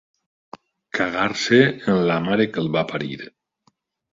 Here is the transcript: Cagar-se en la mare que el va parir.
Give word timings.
Cagar-se 0.99 1.59
en 1.93 2.01
la 2.07 2.17
mare 2.29 2.51
que 2.55 2.63
el 2.65 2.73
va 2.79 2.87
parir. 2.95 3.19